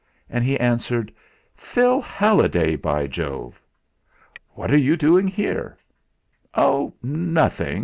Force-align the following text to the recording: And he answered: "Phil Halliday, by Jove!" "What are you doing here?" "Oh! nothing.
And 0.31 0.43
he 0.43 0.59
answered: 0.59 1.13
"Phil 1.53 2.01
Halliday, 2.01 2.75
by 2.75 3.05
Jove!" 3.05 3.61
"What 4.55 4.71
are 4.71 4.75
you 4.75 4.97
doing 4.97 5.27
here?" 5.27 5.77
"Oh! 6.55 6.91
nothing. 7.03 7.79